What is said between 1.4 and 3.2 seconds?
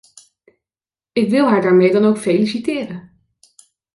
haar daarmee dan ook feliciteren.